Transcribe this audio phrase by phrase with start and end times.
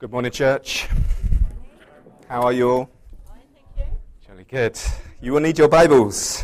[0.00, 0.88] Good morning, church.
[2.26, 2.90] How are you all?
[3.28, 3.44] Thank
[3.76, 3.84] you.
[4.26, 4.80] Jolly good.
[5.20, 6.42] You will need your Bibles.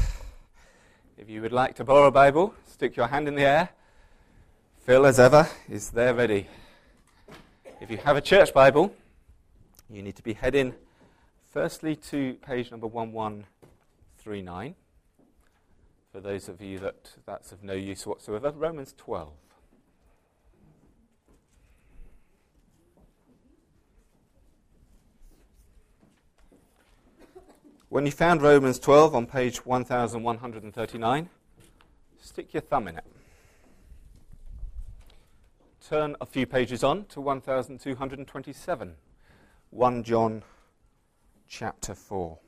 [1.16, 3.70] If you would like to borrow a Bible, stick your hand in the air.
[4.80, 6.48] Phil, as ever, is there ready.
[7.80, 8.94] If you have a church Bible,
[9.88, 10.74] you need to be heading
[11.50, 14.74] firstly to page number 1139.
[16.12, 19.32] For those of you that that's of no use whatsoever, Romans 12.
[27.96, 31.30] When you found Romans 12 on page 1139,
[32.20, 33.04] stick your thumb in it.
[35.88, 38.96] Turn a few pages on to 1227,
[39.70, 40.42] 1 John
[41.48, 42.38] chapter 4.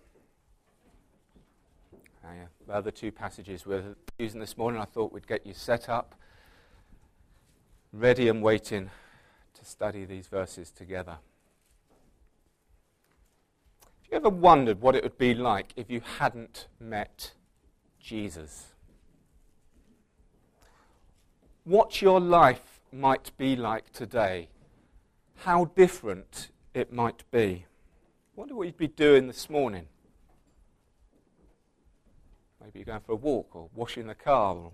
[2.22, 2.30] Now,
[2.66, 6.14] the other two passages we're using this morning, I thought we'd get you set up,
[7.94, 8.90] ready and waiting
[9.54, 11.16] to study these verses together.
[14.18, 17.34] Ever wondered what it would be like if you hadn't met
[18.00, 18.74] Jesus?
[21.62, 24.48] What your life might be like today,
[25.44, 27.66] how different it might be.
[28.34, 29.86] Wonder what you'd be doing this morning.
[32.60, 34.72] Maybe you're going for a walk or washing the car or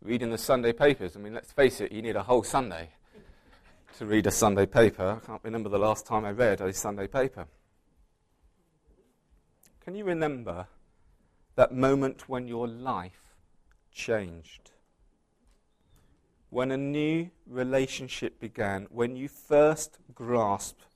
[0.00, 1.16] reading the Sunday papers.
[1.16, 2.88] I mean, let's face it, you need a whole Sunday
[3.98, 5.20] to read a Sunday paper.
[5.22, 7.46] I can't remember the last time I read a Sunday paper.
[9.86, 10.66] Can you remember
[11.54, 13.36] that moment when your life
[13.92, 14.72] changed?
[16.50, 20.86] When a new relationship began, when you first grasped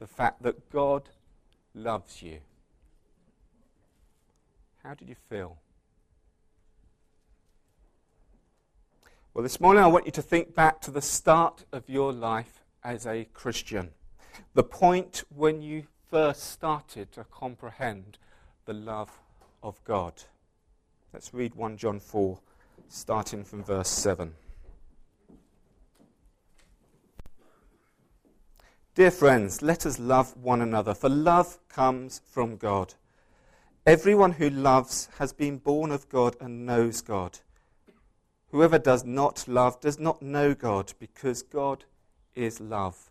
[0.00, 1.08] the fact that God
[1.72, 2.38] loves you?
[4.82, 5.58] How did you feel?
[9.34, 12.64] Well, this morning I want you to think back to the start of your life
[12.82, 13.90] as a Christian.
[14.54, 18.18] The point when you first started to comprehend
[18.66, 19.10] the love
[19.62, 20.12] of God.
[21.12, 22.38] Let's read 1 John 4,
[22.88, 24.34] starting from verse 7.
[28.96, 32.94] Dear friends, let us love one another, for love comes from God.
[33.86, 37.38] Everyone who loves has been born of God and knows God.
[38.50, 41.84] Whoever does not love does not know God, because God
[42.34, 43.10] is love.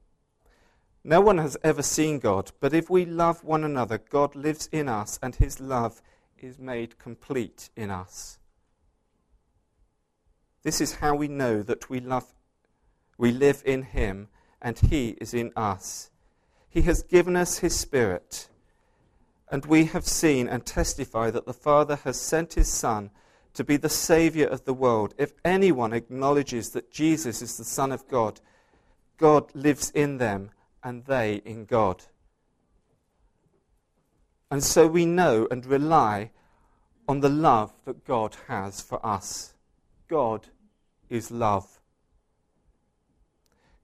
[1.03, 4.87] No one has ever seen God, but if we love one another, God lives in
[4.87, 6.01] us and his love
[6.37, 8.37] is made complete in us.
[10.63, 12.33] This is how we know that we love
[13.17, 14.29] we live in him
[14.61, 16.09] and he is in us.
[16.69, 18.47] He has given us his spirit,
[19.49, 23.09] and we have seen and testify that the Father has sent his son
[23.53, 25.13] to be the savior of the world.
[25.17, 28.39] If anyone acknowledges that Jesus is the son of God,
[29.17, 30.51] God lives in them
[30.83, 32.03] and they in God.
[34.49, 36.31] And so we know and rely
[37.07, 39.53] on the love that God has for us.
[40.07, 40.47] God
[41.09, 41.79] is love.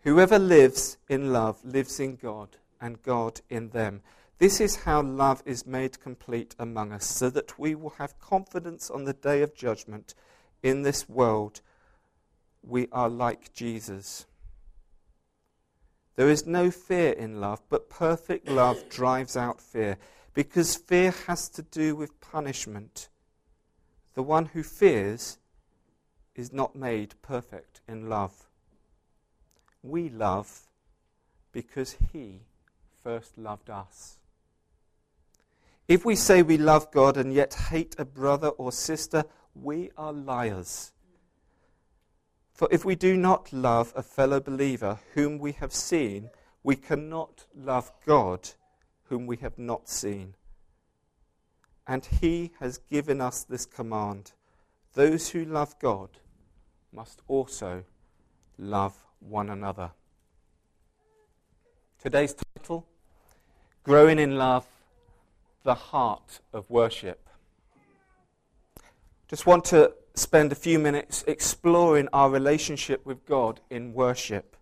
[0.02, 4.02] Whoever lives in love lives in God and God in them.
[4.40, 8.90] This is how love is made complete among us, so that we will have confidence
[8.90, 10.14] on the day of judgment.
[10.62, 11.62] In this world,
[12.62, 14.28] we are like Jesus.
[16.17, 19.97] There is no fear in love, but perfect love drives out fear,
[20.33, 23.07] because fear has to do with punishment.
[24.16, 25.38] The one who fears
[26.35, 28.47] is not made perfect in love.
[29.84, 30.61] We love
[31.52, 32.41] because he
[33.03, 34.17] first loved us.
[35.87, 39.23] If we say we love God and yet hate a brother or sister,
[39.53, 40.91] we are liars.
[42.57, 46.31] For if we do not love a fellow believer whom we have seen,
[46.63, 48.49] we cannot love God
[49.09, 50.33] whom we have not seen.
[51.85, 54.31] And he has given us this command
[54.95, 56.09] those who love God
[56.91, 57.83] must also
[58.57, 59.91] love one another.
[61.99, 62.87] Today's title
[63.83, 64.65] Growing in Love,
[65.61, 67.29] the Heart of Worship.
[69.27, 74.55] Just want to spend a few minutes exploring our relationship with God in worship.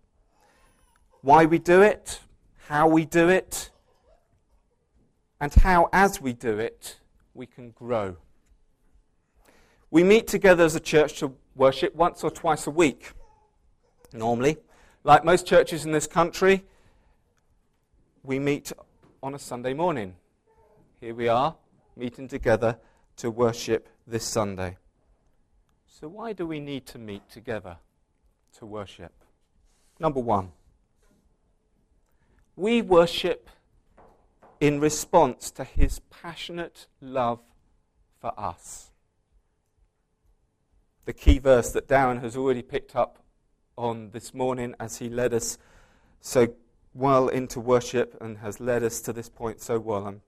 [1.22, 2.20] Why we do it,
[2.68, 3.70] how we do it,
[5.40, 6.98] and how, as we do it,
[7.34, 8.16] we can grow.
[9.90, 13.12] We meet together as a church to worship once or twice a week,
[14.12, 14.58] normally.
[15.04, 16.64] Like most churches in this country,
[18.22, 18.72] we meet
[19.22, 20.16] on a Sunday morning.
[21.00, 21.56] Here we are,
[21.96, 22.78] meeting together
[23.16, 24.76] to worship this Sunday.
[25.98, 27.78] So, why do we need to meet together
[28.58, 29.14] to worship?
[29.98, 30.52] Number one,
[32.54, 33.48] we worship
[34.60, 37.40] in response to his passionate love
[38.20, 38.90] for us.
[41.06, 43.24] The key verse that Darren has already picked up
[43.78, 45.56] on this morning as he led us
[46.20, 46.48] so
[46.92, 50.06] well into worship and has led us to this point so well.
[50.06, 50.20] I'm,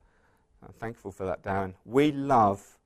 [0.63, 1.75] I'm thankful for that, Darren.
[1.85, 2.79] We love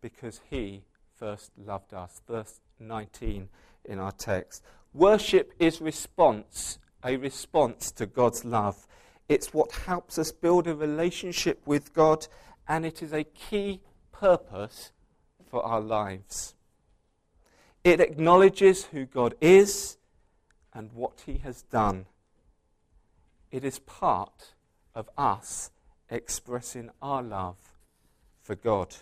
[0.00, 0.84] because he
[1.24, 2.20] first loved us.
[2.28, 3.48] Verse 19
[3.86, 4.62] in our text.
[4.92, 8.86] Worship is response, a response to God's love.
[9.26, 12.26] It's what helps us build a relationship with God,
[12.68, 13.80] and it is a key
[14.12, 14.92] purpose
[15.48, 16.54] for our lives.
[17.84, 19.96] It acknowledges who God is
[20.74, 22.04] and what He has done.
[23.50, 24.52] It is part
[24.94, 25.70] of us
[26.10, 27.56] expressing our love
[28.42, 28.94] for God.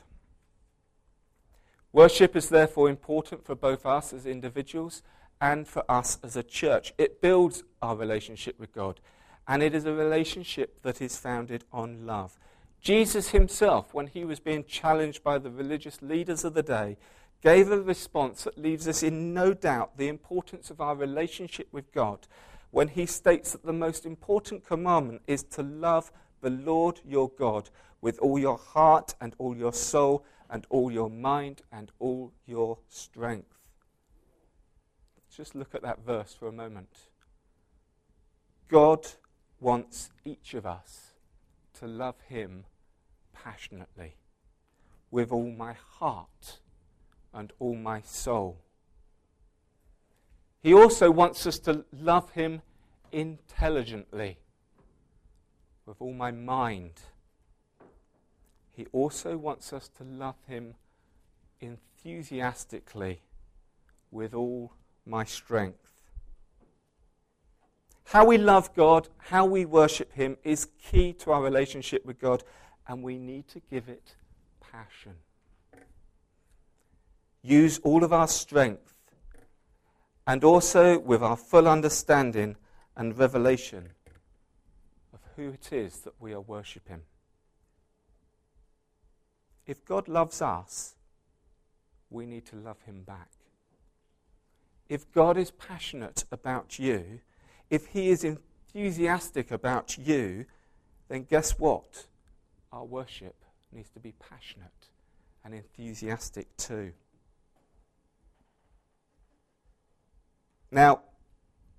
[1.92, 5.02] Worship is therefore important for both us as individuals
[5.42, 6.94] and for us as a church.
[6.96, 9.00] It builds our relationship with God
[9.46, 12.38] and it is a relationship that is founded on love.
[12.80, 16.96] Jesus himself, when he was being challenged by the religious leaders of the day,
[17.42, 21.92] gave a response that leaves us in no doubt the importance of our relationship with
[21.92, 22.26] God
[22.70, 26.10] when he states that the most important commandment is to love
[26.40, 27.68] the Lord your God
[28.00, 32.76] with all your heart and all your soul and all your mind and all your
[32.86, 33.56] strength.
[35.34, 36.90] Just look at that verse for a moment.
[38.68, 39.06] God
[39.60, 41.14] wants each of us
[41.80, 42.66] to love Him
[43.32, 44.16] passionately,
[45.10, 46.58] with all my heart
[47.32, 48.58] and all my soul.
[50.60, 52.60] He also wants us to love Him
[53.10, 54.36] intelligently,
[55.86, 56.92] with all my mind.
[58.82, 60.74] He also wants us to love Him
[61.60, 63.20] enthusiastically,
[64.10, 64.72] with all
[65.06, 66.02] my strength.
[68.06, 72.42] How we love God, how we worship Him is key to our relationship with God,
[72.88, 74.16] and we need to give it
[74.60, 75.14] passion.
[77.40, 78.96] Use all of our strength
[80.26, 82.56] and also with our full understanding
[82.96, 83.90] and revelation
[85.14, 87.02] of who it is that we are worshipping.
[89.66, 90.94] If God loves us,
[92.10, 93.30] we need to love Him back.
[94.88, 97.20] If God is passionate about you,
[97.70, 100.44] if he is enthusiastic about you,
[101.08, 102.04] then guess what?
[102.70, 103.34] Our worship
[103.72, 104.90] needs to be passionate
[105.42, 106.92] and enthusiastic too.
[110.70, 111.00] Now,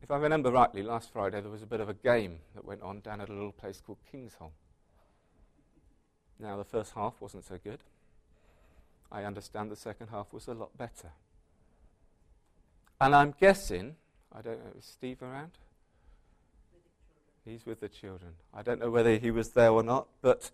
[0.01, 2.81] if I remember rightly, last Friday there was a bit of a game that went
[2.81, 4.49] on down at a little place called Kingsholm.
[6.39, 7.79] Now, the first half wasn't so good.
[9.11, 11.11] I understand the second half was a lot better.
[12.99, 13.95] And I'm guessing,
[14.33, 15.51] I don't know, is Steve around?
[17.45, 18.33] He's with the children.
[18.53, 20.49] I don't know whether he was there or not, but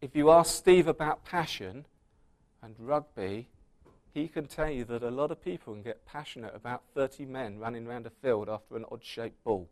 [0.00, 1.86] if you ask Steve about passion
[2.62, 3.48] and rugby,
[4.12, 7.58] he can tell you that a lot of people can get passionate about 30 men
[7.58, 9.68] running around a field after an odd shaped ball.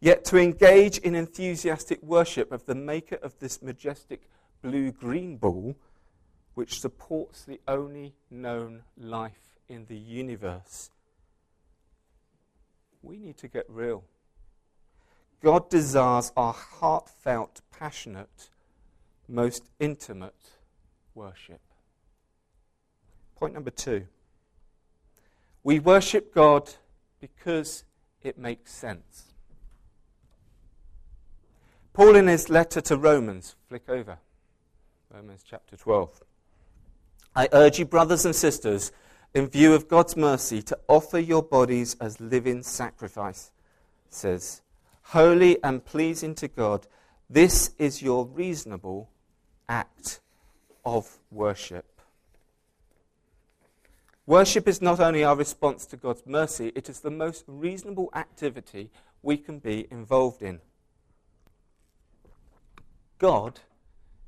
[0.00, 4.28] Yet to engage in enthusiastic worship of the maker of this majestic
[4.62, 5.76] blue green ball,
[6.54, 10.90] which supports the only known life in the universe,
[13.02, 14.04] we need to get real.
[15.42, 18.50] God desires our heartfelt, passionate,
[19.28, 20.52] most intimate
[21.14, 21.60] worship.
[23.36, 24.06] Point number two
[25.62, 26.70] we worship God
[27.20, 27.82] because
[28.22, 29.34] it makes sense.
[31.96, 34.18] Paul, in his letter to Romans, flick over,
[35.10, 36.22] Romans chapter 12.
[37.34, 38.92] I urge you, brothers and sisters,
[39.32, 43.50] in view of God's mercy, to offer your bodies as living sacrifice,
[44.10, 44.60] says,
[45.04, 46.86] holy and pleasing to God.
[47.30, 49.08] This is your reasonable
[49.66, 50.20] act
[50.84, 52.02] of worship.
[54.26, 58.90] Worship is not only our response to God's mercy, it is the most reasonable activity
[59.22, 60.60] we can be involved in.
[63.18, 63.60] God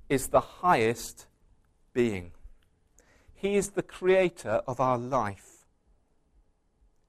[0.09, 1.27] is the highest
[1.93, 2.33] being.
[3.35, 5.67] He is the creator of our life.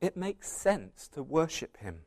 [0.01, 2.01] It makes sense to worship Him.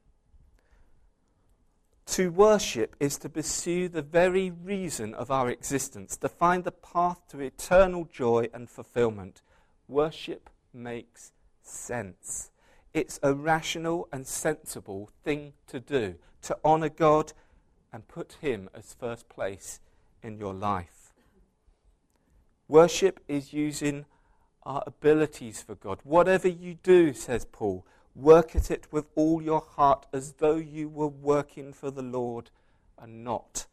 [2.06, 7.22] To worship is to pursue the very reason of our existence, to find the path
[7.28, 9.42] to eternal joy and fulfillment.
[9.88, 12.50] Worship makes sense.
[12.92, 17.32] It's a rational and sensible thing to do, to honour God
[17.92, 19.80] and put Him as first place
[20.22, 21.12] in your life.
[22.68, 24.06] Worship is using
[24.62, 25.98] our abilities for God.
[26.04, 27.84] Whatever you do, says Paul,
[28.14, 32.50] work at it with all your heart as though you were working for the Lord
[32.98, 33.66] and not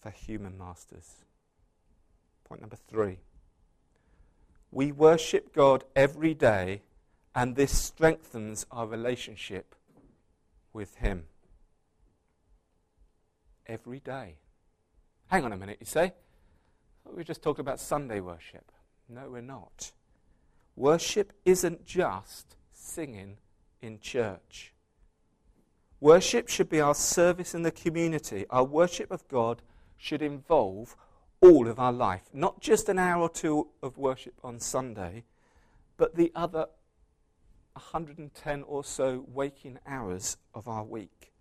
[0.00, 1.24] for human masters.
[2.44, 3.18] Point number three.
[4.70, 6.82] We worship God every day,
[7.34, 9.74] and this strengthens our relationship
[10.72, 11.24] with Him.
[13.66, 14.36] Every day.
[15.28, 16.12] Hang on a minute, you say?
[17.04, 18.70] We just talked about Sunday worship.
[19.08, 19.92] No, we're not.
[20.76, 23.38] Worship isn't just singing
[23.80, 24.72] in church.
[26.00, 28.44] Worship should be our service in the community.
[28.50, 29.62] Our worship of God
[29.96, 30.94] should involve
[31.40, 35.24] all of our life, not just an hour or two of worship on Sunday,
[35.96, 36.66] but the other
[37.72, 41.32] 110 or so waking hours of our week.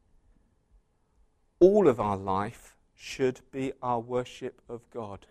[1.59, 5.25] All of our life should be our worship of God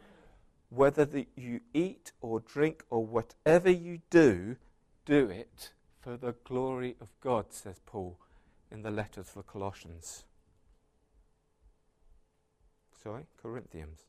[0.75, 4.57] whether the, you eat or drink or whatever you do,
[5.05, 8.19] do it for the glory of God, says Paul
[8.71, 10.25] in the letter to the Colossians.
[13.03, 14.01] Sorry, Corinthians.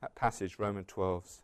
[0.00, 1.38] That passage, Romans 12,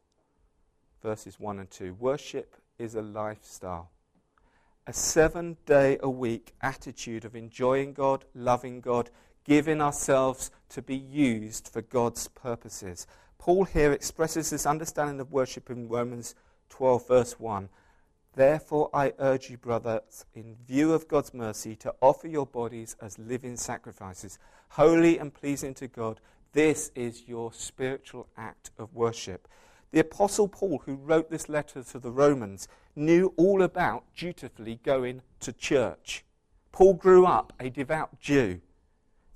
[1.02, 1.94] verses 1 and 2.
[1.94, 3.90] Worship is a lifestyle,
[4.88, 9.10] a seven day a week attitude of enjoying God, loving God,
[9.44, 13.06] giving ourselves to be used for God's purposes.
[13.36, 16.34] Paul here expresses this understanding of worship in Romans
[16.70, 17.68] 12, verse 1.
[18.34, 23.18] Therefore, I urge you, brothers, in view of God's mercy, to offer your bodies as
[23.18, 24.38] living sacrifices,
[24.70, 26.18] holy and pleasing to God.
[26.52, 29.48] This is your spiritual act of worship.
[29.90, 32.68] The Apostle Paul, who wrote this letter to the Romans,
[32.98, 36.24] knew all about dutifully going to church.
[36.72, 38.60] Paul grew up a devout Jew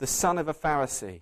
[0.03, 1.21] the son of a Pharisee.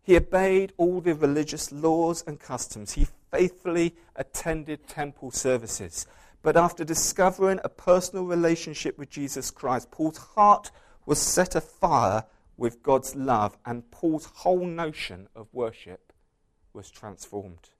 [0.00, 2.92] He obeyed all the religious laws and customs.
[2.92, 6.06] He faithfully attended temple services.
[6.40, 10.70] But after discovering a personal relationship with Jesus Christ, Paul's heart
[11.04, 12.22] was set afire
[12.56, 16.12] with God's love, and Paul's whole notion of worship
[16.72, 17.70] was transformed.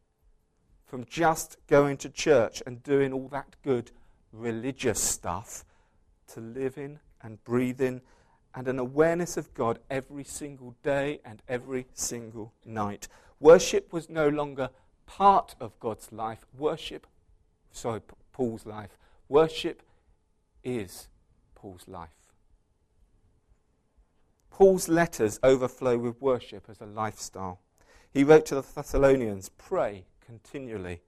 [0.87, 3.90] From just going to church and doing all that good
[4.33, 5.64] religious stuff
[6.28, 8.00] to living and breathing
[8.55, 13.09] and an awareness of God every single day and every single night.
[13.40, 14.71] Worship was no longer
[15.07, 16.47] part of God's life.
[16.57, 17.07] Worship,
[17.71, 18.00] sorry,
[18.33, 18.97] Paul's life.
[19.28, 19.83] Worship
[20.64, 21.09] is
[21.55, 22.11] Paul's life.
[24.50, 27.61] Paul's letters overflow with worship as a lifestyle.
[28.11, 31.02] He wrote to the Thessalonians, Pray continually.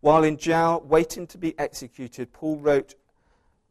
[0.00, 2.94] While in jail, waiting to be executed, Paul wrote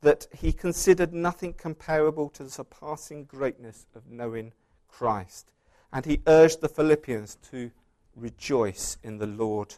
[0.02, 4.54] that he considered nothing comparable to the surpassing greatness of knowing
[4.88, 5.52] Christ.
[5.94, 7.72] And he urged the Philippians to
[8.16, 9.76] rejoice in the Lord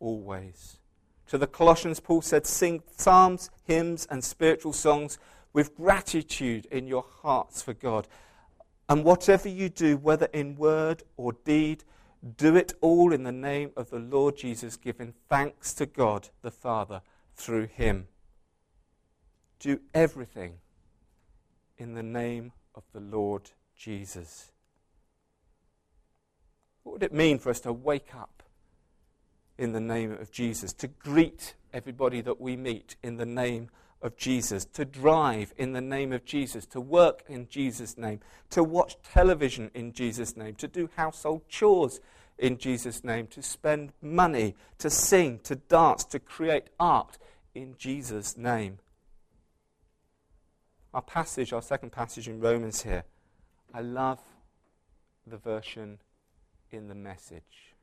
[0.00, 0.78] always.
[1.28, 5.18] To the Colossians, Paul said, Sing psalms, hymns, and spiritual songs
[5.52, 8.08] with gratitude in your hearts for God.
[8.88, 11.84] And whatever you do, whether in word or deed,
[12.36, 16.50] do it all in the name of the Lord Jesus, giving thanks to God the
[16.50, 17.02] Father
[17.34, 18.08] through him
[19.60, 20.54] do everything
[21.76, 24.50] in the name of the Lord Jesus.
[26.82, 28.42] What would it mean for us to wake up
[29.58, 33.68] in the name of Jesus, to greet everybody that we meet in the name
[34.02, 38.64] of Jesus, to drive in the name of Jesus, to work in Jesus' name, to
[38.64, 42.00] watch television in Jesus' name, to do household chores
[42.38, 47.18] in Jesus' name, to spend money, to sing, to dance, to create art
[47.54, 48.78] in Jesus' name?
[50.94, 53.04] Our passage, our second passage in Romans here,
[53.72, 54.20] I love
[55.26, 55.98] the version
[56.72, 57.74] in the message.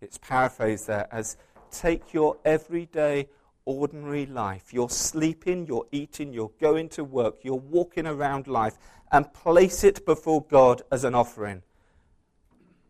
[0.00, 1.36] It's paraphrased there as
[1.70, 3.28] take your everyday,
[3.66, 8.76] ordinary life, you're sleeping, you're eating, you're going to work, you're walking around life,
[9.10, 11.62] and place it before God as an offering.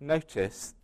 [0.00, 0.74] Notice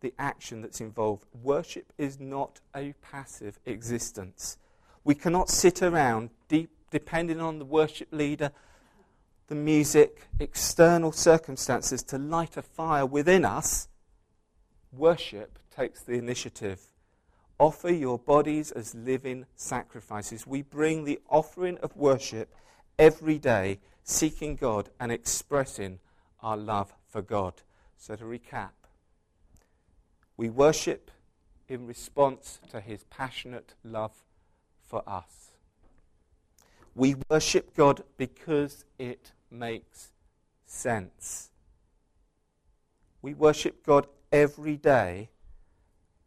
[0.00, 1.24] the action that's involved.
[1.42, 4.58] Worship is not a passive existence.
[5.04, 8.52] We cannot sit around deep depending on the worship leader,
[9.48, 13.88] the music, external circumstances to light a fire within us,
[14.92, 16.80] worship takes the initiative.
[17.58, 20.46] Offer your bodies as living sacrifices.
[20.46, 22.54] We bring the offering of worship
[22.98, 25.98] every day seeking God and expressing
[26.42, 27.54] our love for God.
[27.96, 28.70] So, to recap,
[30.36, 31.10] we worship
[31.68, 34.12] in response to his passionate love
[34.86, 35.50] for us.
[36.94, 40.12] We worship God because it makes
[40.66, 41.50] sense.
[43.20, 45.30] We worship God every day,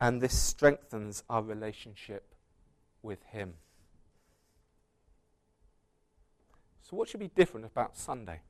[0.02, 2.34] and this strengthens our relationship
[3.04, 3.54] with Him.
[6.82, 8.42] So, what should be different about Sunday?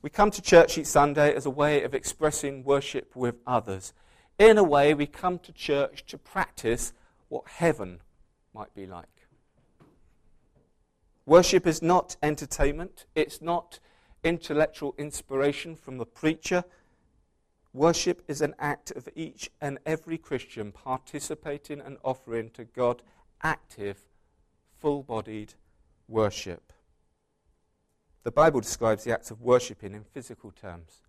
[0.00, 3.92] We come to church each Sunday as a way of expressing worship with others.
[4.38, 6.92] In a way, we come to church to practice
[7.28, 8.00] what heaven
[8.54, 9.06] might be like.
[11.26, 13.80] Worship is not entertainment, it's not
[14.24, 16.64] intellectual inspiration from the preacher.
[17.74, 23.02] Worship is an act of each and every Christian participating and offering to God
[23.42, 23.98] active,
[24.78, 25.54] full bodied
[26.06, 26.72] worship.
[28.24, 31.00] The Bible describes the acts of worshipping in physical terms.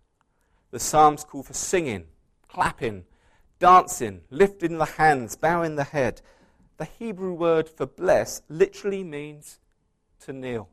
[0.72, 2.05] The Psalms call for singing,
[2.48, 3.03] clapping,
[3.60, 6.22] dancing, lifting the hands, bowing the head.
[6.77, 9.60] The Hebrew word for bless literally means
[10.22, 10.70] to kneel.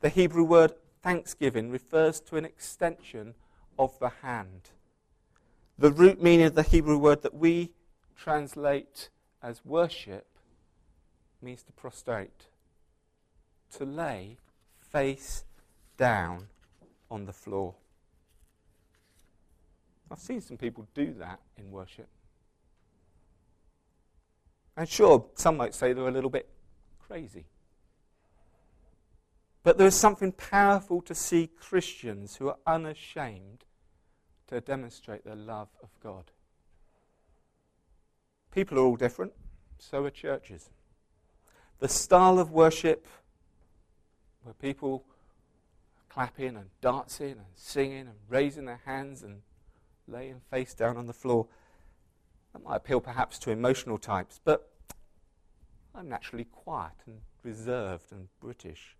[0.00, 0.72] The Hebrew word
[1.02, 3.34] thanksgiving refers to an extension
[3.80, 4.68] of the hand.
[5.78, 7.70] The root meaning of the Hebrew word that we
[8.14, 9.08] translate
[9.42, 10.26] as worship
[11.40, 12.48] means to prostrate,
[13.78, 14.36] to lay
[14.78, 15.44] face
[15.96, 16.48] down
[17.10, 17.74] on the floor.
[20.10, 22.08] I've seen some people do that in worship.
[24.76, 26.50] And sure, some might say they're a little bit
[26.98, 27.46] crazy.
[29.62, 33.64] But there is something powerful to see Christians who are unashamed
[34.50, 36.30] to demonstrate the love of God.
[38.52, 39.32] People are all different,
[39.78, 40.70] so are churches.
[41.78, 43.06] The style of worship
[44.42, 45.04] where people
[46.08, 49.42] clapping and dancing and singing and raising their hands and
[50.08, 51.46] laying face down on the floor,
[52.52, 54.70] that might appeal perhaps to emotional types, but
[55.94, 58.96] I'm naturally quiet and reserved and British.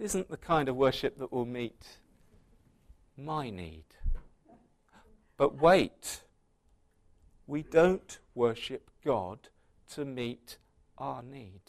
[0.00, 1.98] It isn't the kind of worship that will meet
[3.18, 3.84] my need.
[5.36, 6.22] But wait,
[7.46, 9.50] we don't worship God
[9.90, 10.56] to meet
[10.96, 11.60] our need.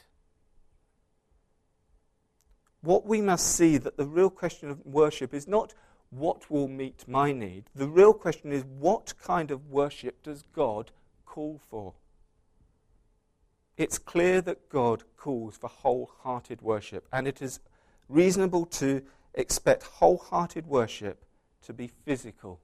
[2.79, 5.73] What we must see that the real question of worship is not
[6.09, 7.65] what will meet my need.
[7.75, 10.91] The real question is what kind of worship does God
[11.25, 11.95] call for?
[13.75, 17.59] It's clear that God calls for wholehearted worship, and it is
[18.11, 19.01] reasonable to
[19.33, 21.25] expect wholehearted worship
[21.63, 22.59] to be physical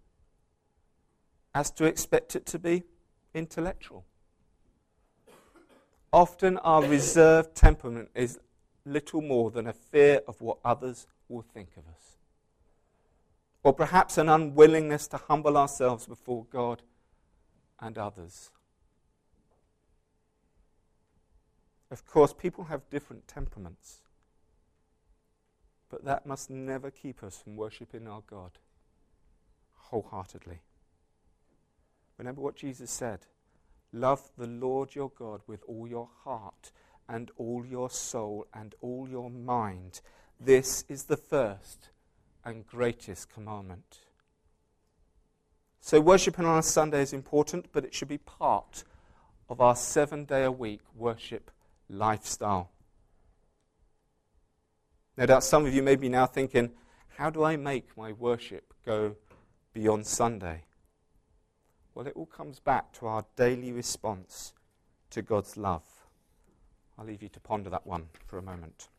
[1.53, 2.83] as to expect it to be
[3.33, 4.05] intellectual.
[6.12, 8.39] Often our reserved temperament is
[8.86, 12.17] little more than a fear of what others will think of us.
[13.63, 16.83] Or perhaps an unwillingness to humble ourselves before God
[17.79, 18.51] and others.
[21.91, 24.01] Of course, people have different temperaments.
[25.89, 28.52] But that must never keep us from worshipping our God
[29.73, 30.60] wholeheartedly.
[32.17, 33.19] Remember what Jesus said
[33.93, 36.71] Love the Lord your God with all your heart
[37.08, 40.02] and all your soul and all your mind.
[40.39, 41.89] This is the first
[42.43, 44.00] and greatest commandment.
[45.80, 48.84] So, worshiping on a Sunday is important, but it should be part
[49.50, 51.50] of our seven day a week worship
[51.89, 52.69] lifestyle.
[55.17, 56.71] No doubt some of you may be now thinking,
[57.17, 59.15] how do I make my worship go
[59.73, 60.65] beyond Sunday?
[61.95, 64.53] Well, it all comes back to our daily response
[65.10, 65.84] to God's love.
[66.99, 68.89] I'll leave you to ponder that one for a moment.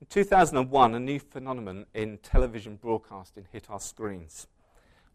[0.00, 4.46] In 2001, a new phenomenon in television broadcasting hit our screens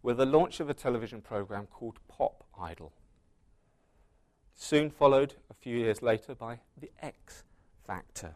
[0.03, 2.93] with the launch of a television program called Pop Idol
[4.61, 7.43] soon followed a few years later by The X
[7.85, 8.35] Factor,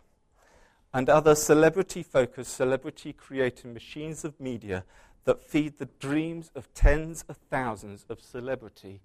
[0.92, 4.86] and other celebrity focused, celebrity creating machines of media
[5.26, 9.02] that feed the dreams of tens of thousands of celebrity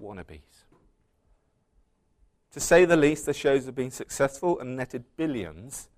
[0.00, 0.64] wannabes.
[2.52, 5.88] To say the least, the shows have been successful and netted billions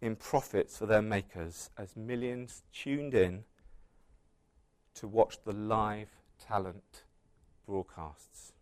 [0.00, 3.44] in profits for their makers as millions tuned in
[4.94, 6.10] to watch the live
[6.40, 7.04] talent
[7.64, 8.52] broadcasts.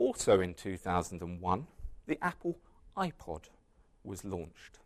[0.00, 1.66] Also in 2001,
[2.06, 2.56] the Apple
[2.96, 3.50] iPod
[4.02, 4.78] was launched.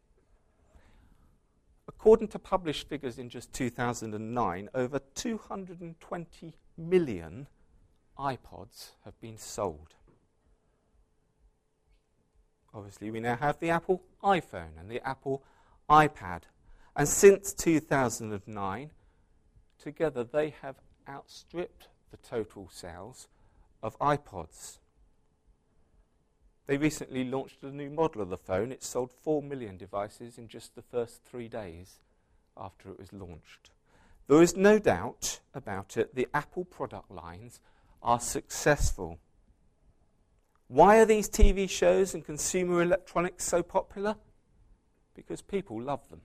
[1.86, 7.46] According to published figures in just 2009, over 220 million
[8.18, 9.94] iPods have been sold.
[12.74, 15.44] Obviously, we now have the Apple iPhone and the Apple
[15.88, 16.42] iPad.
[16.96, 18.90] And since 2009,
[19.78, 20.74] together they have
[21.08, 23.28] outstripped the total sales
[23.80, 24.78] of iPods.
[26.66, 28.72] They recently launched a new model of the phone.
[28.72, 32.00] It sold 4 million devices in just the first three days
[32.56, 33.70] after it was launched.
[34.26, 37.60] There is no doubt about it, the Apple product lines
[38.02, 39.18] are successful.
[40.68, 44.16] Why are these TV shows and consumer electronics so popular?
[45.14, 46.22] Because people love them.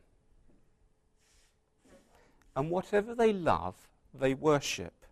[2.56, 3.75] And whatever they love,
[4.13, 5.06] they worship.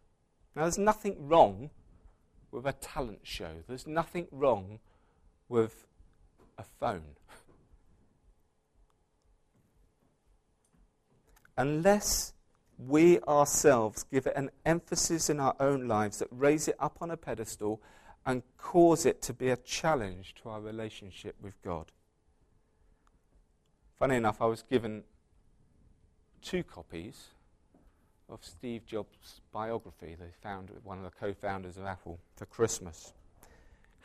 [0.56, 1.70] Now, there's nothing wrong
[2.52, 4.80] with a talent show, there's nothing wrong
[5.50, 5.86] with
[6.58, 7.16] a phone.
[11.58, 12.34] Unless
[12.78, 17.10] we ourselves give it an emphasis in our own lives that raise it up on
[17.10, 17.82] a pedestal
[18.26, 21.92] and cause it to be a challenge to our relationship with God.
[23.98, 25.04] Funny enough, I was given
[26.42, 27.30] two copies
[28.30, 33.14] of Steve Jobs' biography, the founder, one of the co founders of Apple, for Christmas.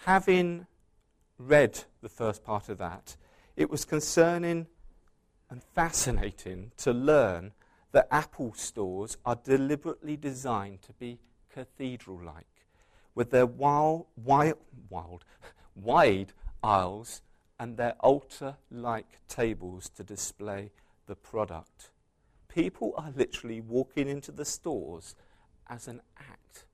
[0.05, 0.66] Having
[1.46, 3.16] read the first part of that,
[3.57, 4.66] it was concerning
[5.50, 7.52] and fascinating to learn
[7.92, 11.18] that Apple stores are deliberately designed to be
[11.52, 12.46] cathedral like,
[13.14, 14.57] with their wild, wild,
[14.88, 15.24] wild,
[15.74, 17.20] wide aisles
[17.59, 20.70] and their altar like tables to display
[21.07, 21.90] the product.
[22.48, 25.14] People are literally walking into the stores
[25.68, 26.64] as an act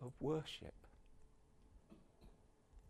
[0.00, 0.81] of worship.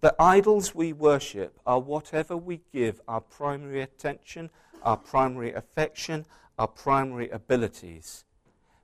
[0.02, 4.50] The idols we worship are whatever we give our primary attention,
[4.82, 6.26] our primary affection,
[6.58, 8.24] our primary abilities.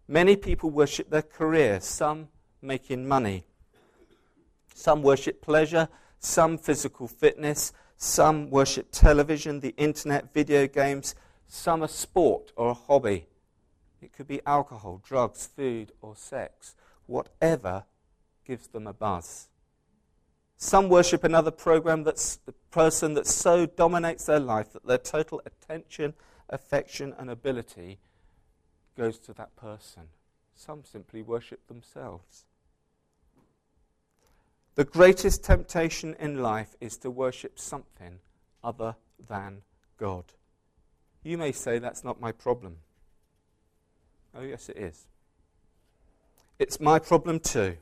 [0.07, 2.29] Many people worship their career, some
[2.63, 3.43] making money.
[4.73, 5.89] Some worship pleasure,
[6.21, 11.17] some physical fitness, some worship television, the internet, video games,
[11.49, 13.27] some a sport or a hobby.
[14.01, 16.77] It could be alcohol, drugs, food, or sex.
[17.07, 17.87] Whatever
[18.47, 19.48] gives them a buzz.
[20.59, 25.41] Some worship another program that's the person that so dominates their life that their total
[25.47, 26.15] attention
[26.49, 27.99] affection, and ability
[28.97, 30.05] goes to that person.
[30.55, 32.45] Some simply worship themselves.
[34.75, 38.21] The greatest temptation in life is to worship something
[38.63, 38.97] other
[39.29, 39.63] than
[39.99, 40.25] God.
[41.23, 42.77] You may say, That's not my problem.
[44.35, 45.07] Oh, yes, it is.
[46.59, 47.77] It's my problem too.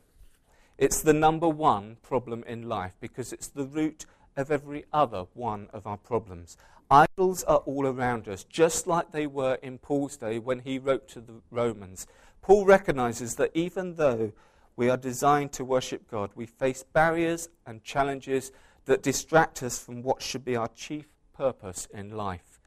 [0.79, 4.05] It's the number one problem in life because it's the root
[4.37, 6.59] of every other one of our problems.
[6.91, 11.09] Idols are all around us, just like they were in Paul's day when he wrote
[11.09, 12.07] to the Romans.
[12.43, 14.33] Paul recognizes that even though
[14.77, 18.53] we are designed to worship God, we face barriers and challenges
[18.85, 22.61] that distract us from what should be our chief purpose in life.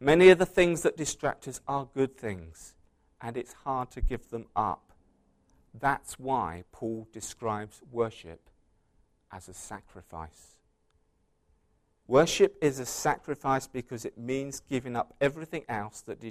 [0.00, 2.74] Many of the things that distract us are good things,
[3.20, 4.87] and it's hard to give them up.
[5.80, 8.48] That's why Paul describes worship
[9.32, 10.56] as a sacrifice.
[12.06, 16.24] Worship is a sacrifice because it means giving up everything else that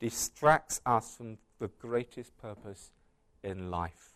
[0.00, 2.90] distracts us from the greatest purpose
[3.42, 4.14] in life.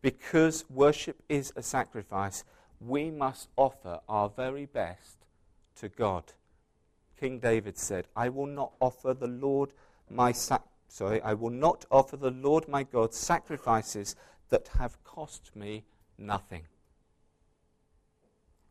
[0.00, 2.44] Because worship is a sacrifice,
[2.80, 5.18] we must offer our very best
[5.76, 6.24] to God.
[7.18, 9.72] King David said, I will not offer the Lord
[10.10, 14.14] my sac- sorry, I will not offer the Lord my God sacrifices
[14.50, 15.84] that have cost me
[16.18, 16.66] nothing.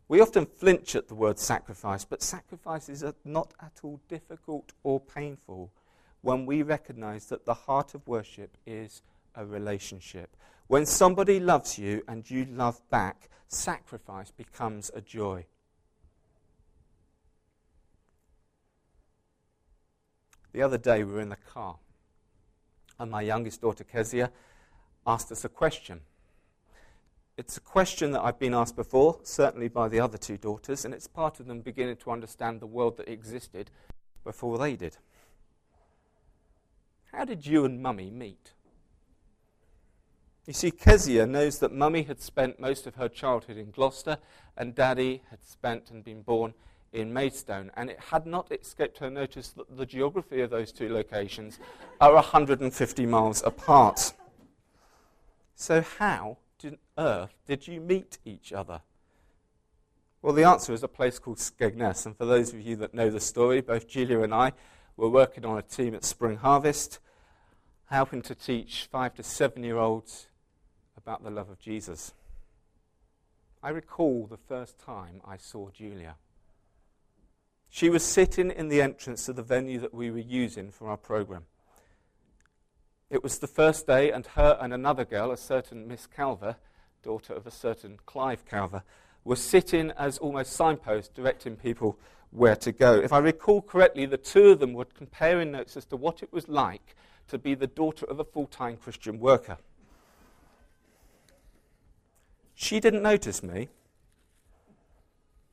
[0.07, 4.99] We often flinch at the word sacrifice, but sacrifices are not at all difficult or
[4.99, 5.71] painful
[6.21, 9.01] when we recognize that the heart of worship is
[9.33, 10.35] a relationship.
[10.67, 15.45] When somebody loves you and you love back, sacrifice becomes a joy.
[20.53, 21.77] The other day we were in the car,
[23.01, 24.31] and my youngest daughter, Kezia,
[25.07, 26.01] asked us a question.
[27.35, 30.93] It's a question that I've been asked before, certainly by the other two daughters, and
[30.93, 33.71] it's part of them beginning to understand the world that existed
[34.23, 34.97] before they did.
[37.11, 38.53] How did you and Mummy meet?
[40.45, 44.19] You see, Kezia knows that Mummy had spent most of her childhood in Gloucester,
[44.55, 46.53] and Daddy had spent and been born
[46.93, 50.89] in Maidstone, and it had not escaped her notice that the geography of those two
[50.89, 51.59] locations
[51.99, 54.13] are 150 miles apart.
[55.55, 58.81] So, how on earth did you meet each other?
[60.21, 62.05] Well, the answer is a place called Skegness.
[62.05, 64.53] And for those of you that know the story, both Julia and I
[64.95, 66.99] were working on a team at Spring Harvest,
[67.85, 70.27] helping to teach five to seven year olds
[70.95, 72.13] about the love of Jesus.
[73.63, 76.15] I recall the first time I saw Julia.
[77.73, 80.97] She was sitting in the entrance to the venue that we were using for our
[80.97, 81.45] program.
[83.09, 86.57] It was the first day, and her and another girl, a certain Miss Calver,
[87.01, 88.83] daughter of a certain Clive Calver,
[89.23, 91.97] were sitting as almost signposts directing people
[92.31, 92.95] where to go.
[92.95, 96.33] If I recall correctly, the two of them were comparing notes as to what it
[96.33, 96.95] was like
[97.29, 99.57] to be the daughter of a full time Christian worker.
[102.53, 103.69] She didn't notice me,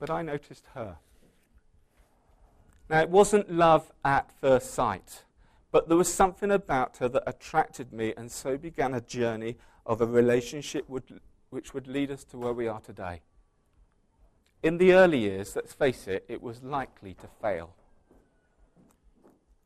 [0.01, 0.97] but I noticed her.
[2.91, 5.25] Now, it wasn't love at first sight,
[5.71, 10.01] but there was something about her that attracted me, and so began a journey of
[10.01, 13.21] a relationship which would lead us to where we are today.
[14.63, 17.75] In the early years, let's face it, it was likely to fail.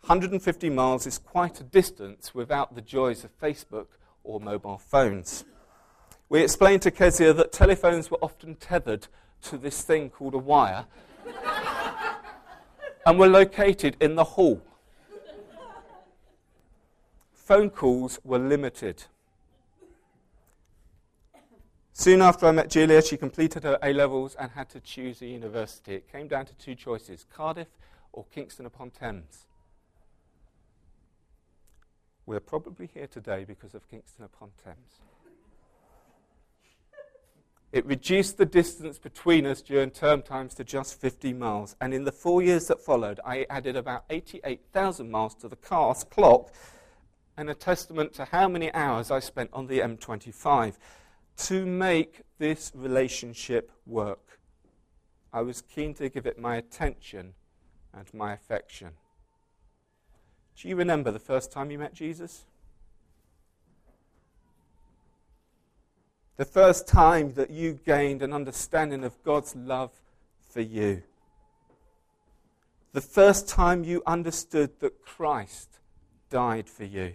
[0.00, 3.86] 150 miles is quite a distance without the joys of Facebook
[4.24, 5.44] or mobile phones.
[6.28, 9.06] We explained to Kezia that telephones were often tethered
[9.42, 10.86] to this thing called a wire
[13.06, 14.62] and were located in the hall.
[17.32, 19.04] Phone calls were limited.
[21.92, 25.26] Soon after I met Julia, she completed her A levels and had to choose a
[25.26, 25.94] university.
[25.94, 27.68] It came down to two choices Cardiff
[28.12, 29.46] or Kingston upon Thames.
[32.24, 35.00] We're probably here today because of Kingston upon Thames.
[37.72, 41.74] It reduced the distance between us during term times to just 50 miles.
[41.80, 46.04] And in the four years that followed, I added about 88,000 miles to the car's
[46.04, 46.52] clock,
[47.34, 50.76] and a testament to how many hours I spent on the M25
[51.38, 54.38] to make this relationship work.
[55.32, 57.32] I was keen to give it my attention
[57.94, 58.90] and my affection.
[60.56, 62.44] Do you remember the first time you met Jesus?
[66.42, 69.92] The first time that you gained an understanding of God's love
[70.50, 71.04] for you.
[72.92, 75.78] The first time you understood that Christ
[76.30, 77.14] died for you.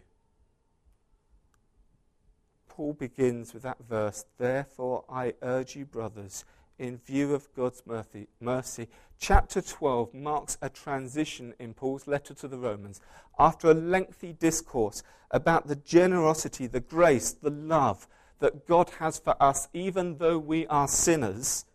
[2.70, 6.46] Paul begins with that verse Therefore, I urge you, brothers,
[6.80, 8.88] in view of God's mercy, mercy.
[9.20, 13.02] Chapter 12 marks a transition in Paul's letter to the Romans
[13.38, 18.08] after a lengthy discourse about the generosity, the grace, the love,
[18.40, 21.66] that God has for us, even though we are sinners,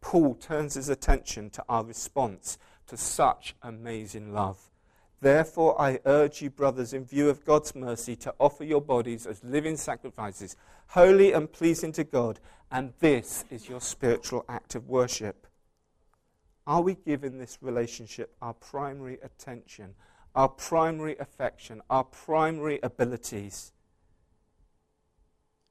[0.00, 4.70] Paul turns his attention to our response to such amazing love.
[5.20, 9.42] Therefore, I urge you, brothers, in view of God's mercy, to offer your bodies as
[9.42, 10.56] living sacrifices,
[10.88, 15.46] holy and pleasing to God, and this is your spiritual act of worship.
[16.66, 19.94] Are we giving this relationship our primary attention,
[20.34, 23.72] our primary affection, our primary abilities?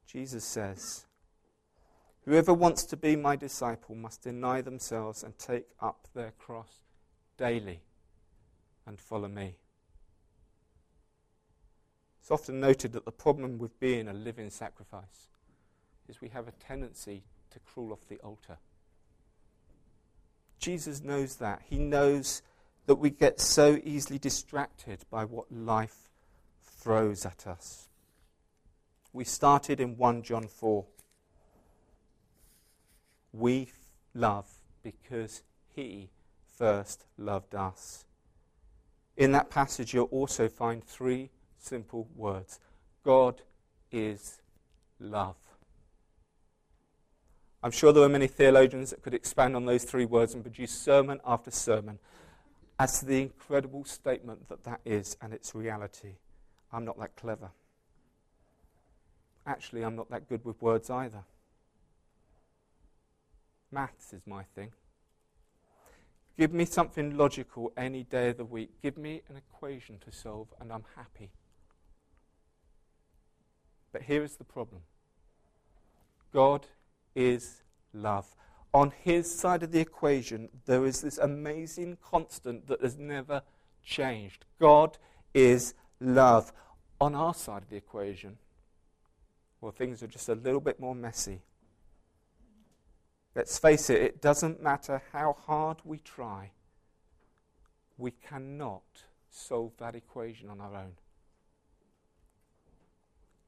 [0.06, 1.06] Jesus says,
[2.26, 6.84] Whoever wants to be my disciple must deny themselves and take up their cross
[7.38, 7.82] daily
[8.86, 9.56] and follow me.
[12.22, 15.28] It's often noted that the problem with being a living sacrifice
[16.08, 18.58] is we have a tendency to crawl off the altar.
[20.58, 21.62] Jesus knows that.
[21.70, 22.42] He knows
[22.86, 26.10] that we get so easily distracted by what life
[26.62, 27.90] throws at us.
[29.14, 30.86] We started in 1 John 4.
[33.32, 33.72] We
[34.16, 34.48] love
[34.82, 35.44] because
[35.76, 36.10] he
[36.58, 38.06] first loved us.
[39.16, 42.60] In that passage, you'll also find three simple words
[43.04, 43.44] God
[43.92, 44.42] is
[45.00, 45.36] love.
[47.62, 50.72] I'm sure there are many theologians that could expand on those three words and produce
[50.72, 52.00] sermon after sermon
[52.80, 56.16] as to the incredible statement that that is and its reality.
[56.72, 57.52] I'm not that clever
[59.46, 61.24] actually, I'm not that good with words either.
[63.72, 64.72] Maths is my thing.
[66.38, 68.72] Give me something logical any day of the week.
[68.82, 71.32] Give me an equation to solve, and I'm happy.
[73.92, 74.82] But here is the problem
[76.34, 76.68] God
[77.16, 77.62] is
[77.94, 78.36] love.
[78.74, 83.44] On his side of the equation, there is this amazing constant that has never
[83.84, 84.46] changed.
[84.60, 84.98] God
[85.36, 86.52] is love.
[87.00, 88.38] On our side of the equation,
[89.64, 91.40] well, things are just a little bit more messy.
[93.34, 96.52] Let's face it, it doesn't matter how hard we try,
[97.98, 98.84] we cannot
[99.30, 100.92] solve that equation on our own.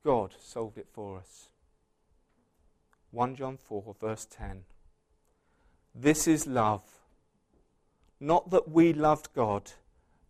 [0.06, 1.49] God solved it for us.
[3.12, 4.63] 1 John 4, verse 10.
[5.93, 6.84] This is love.
[8.21, 9.73] Not that we loved God,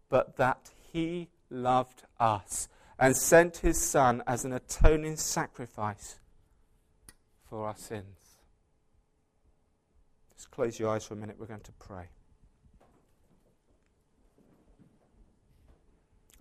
[0.09, 6.19] but that He loved us and sent His Son as an atoning sacrifice
[7.49, 8.37] for our sins.
[10.35, 11.37] Just close your eyes for a minute.
[11.39, 12.07] We're going to pray.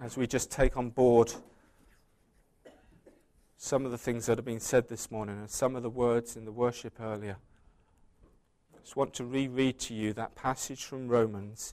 [0.00, 1.32] As we just take on board
[3.64, 6.36] some of the things that have been said this morning and some of the words
[6.36, 7.38] in the worship earlier.
[8.74, 11.72] I just want to reread to you that passage from Romans,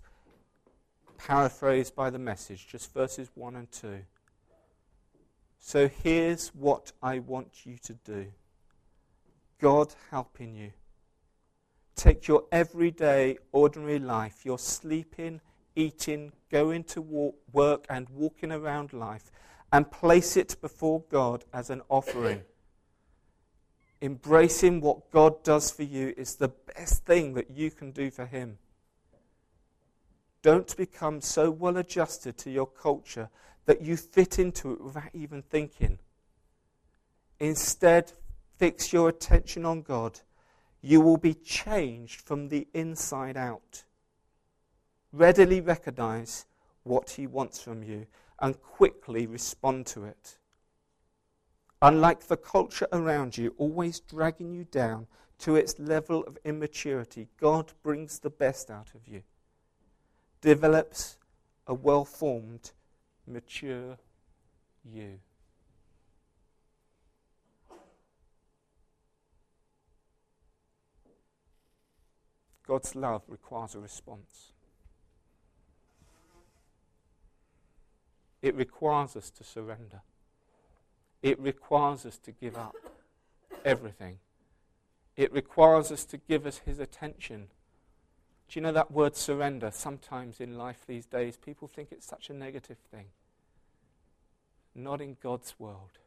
[1.18, 4.04] paraphrased by the message, just verses 1 and 2.
[5.64, 8.28] So here's what I want you to do
[9.60, 10.72] God helping you.
[11.96, 15.40] Take your everyday, ordinary life, your sleeping,
[15.76, 19.32] eating, going to walk, work, and walking around life
[19.72, 22.42] and place it before God as an offering.
[24.02, 28.26] Embracing what God does for you is the best thing that you can do for
[28.26, 28.58] Him.
[30.42, 33.30] Don't become so well adjusted to your culture
[33.66, 36.00] that you fit into it without even thinking.
[37.40, 38.14] Instead,
[38.58, 40.20] fix your attention on God.
[40.82, 43.84] You will be changed from the inside out.
[45.12, 46.46] Readily recognize
[46.84, 48.08] what He wants from you
[48.40, 50.38] and quickly respond to it.
[51.82, 55.08] Unlike the culture around you, always dragging you down
[55.40, 59.24] to its level of immaturity, God brings the best out of you,
[60.42, 61.18] develops
[61.66, 62.72] a well formed,
[63.32, 63.98] mature
[64.84, 65.20] you.
[72.68, 74.54] God's love requires a response.
[78.42, 80.02] It requires us to surrender.
[81.22, 82.76] It requires us to give up
[83.64, 84.20] everything.
[85.18, 87.48] It requires us to give us his attention.
[88.48, 89.70] Do you know that word surrender?
[89.72, 93.08] Sometimes in life these days, people think it's such a negative thing.
[94.74, 96.00] Not in God's world.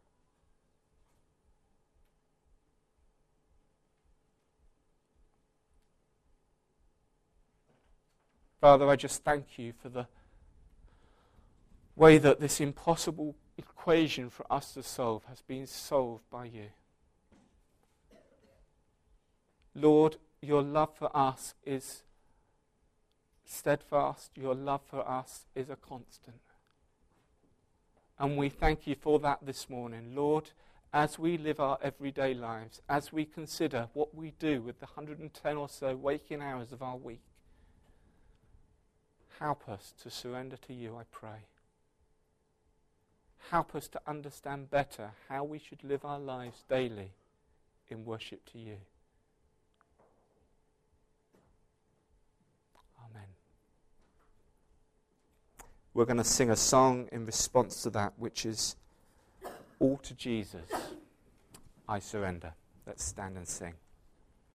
[8.61, 10.07] Father, I just thank you for the
[11.96, 16.68] way that this impossible equation for us to solve has been solved by you.
[19.74, 22.05] Lord, your love for us is
[23.44, 26.40] steadfast, your love for us is a constant.
[28.24, 30.14] And we thank you for that this morning.
[30.14, 30.52] Lord,
[30.94, 35.56] as we live our everyday lives, as we consider what we do with the 110
[35.58, 37.20] or so waking hours of our week,
[39.38, 41.48] help us to surrender to you, I pray.
[43.50, 47.10] Help us to understand better how we should live our lives daily
[47.90, 48.78] in worship to you.
[55.94, 58.74] We're going to sing a song in response to that, which is
[59.78, 60.68] All to Jesus
[61.88, 62.54] I Surrender.
[62.85, 63.74] Let's stand and sing.